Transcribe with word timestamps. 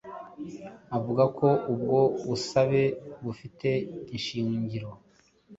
avuga 0.97 1.23
ko 1.37 1.47
ubwo 1.73 1.99
busabe 2.27 2.83
bufite 3.23 3.69
ishingiro 4.17 4.89